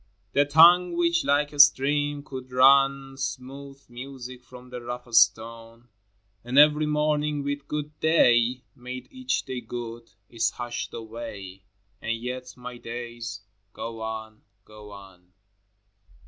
ii. 0.35 0.43
The 0.43 0.45
tongue 0.49 0.93
which, 0.97 1.23
like 1.23 1.53
a 1.53 1.59
stream, 1.59 2.23
could 2.23 2.51
run 2.51 3.17
Smooth 3.17 3.83
music 3.87 4.43
from 4.43 4.71
the 4.71 4.81
roughest 4.81 5.21
stone, 5.25 5.89
And 6.43 6.57
every 6.57 6.87
morning 6.87 7.43
with" 7.43 7.67
Good 7.67 7.99
day" 7.99 8.63
Made 8.75 9.09
each 9.11 9.43
day 9.43 9.61
good, 9.61 10.09
is 10.27 10.49
hushed 10.49 10.95
away,— 10.95 11.65
And 12.01 12.17
yet 12.17 12.51
my 12.57 12.79
days 12.79 13.41
go 13.73 14.01
on, 14.01 14.41
go 14.65 14.89
on. 14.89 15.33